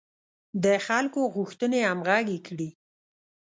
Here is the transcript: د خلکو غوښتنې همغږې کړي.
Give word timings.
د 0.63 0.65
خلکو 0.85 1.19
غوښتنې 1.35 1.79
همغږې 1.89 2.39
کړي. 2.47 2.69